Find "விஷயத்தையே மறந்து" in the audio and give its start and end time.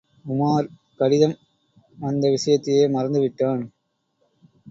2.27-3.19